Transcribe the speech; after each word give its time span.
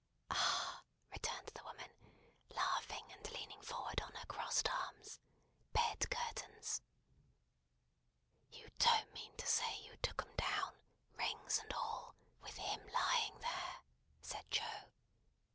"Ah!" 0.31 0.83
returned 1.11 1.51
the 1.53 1.63
woman, 1.63 1.91
laughing 2.49 3.05
and 3.11 3.31
leaning 3.33 3.61
forward 3.61 4.01
on 4.01 4.11
her 4.15 4.25
crossed 4.25 4.67
arms. 4.67 5.19
"Bed 5.73 6.09
curtains!" 6.09 6.81
"You 8.49 8.67
don't 8.79 9.13
mean 9.13 9.37
to 9.37 9.45
say 9.45 9.77
you 9.81 9.95
took 9.97 10.23
'em 10.23 10.35
down, 10.37 10.73
rings 11.19 11.59
and 11.59 11.71
all, 11.73 12.15
with 12.41 12.57
him 12.57 12.83
lying 12.87 13.37
there?" 13.41 13.81
said 14.23 14.49
Joe. 14.49 14.89